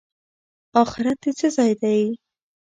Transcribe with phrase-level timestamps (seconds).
[0.83, 2.01] اخرت د څه ځای دی؟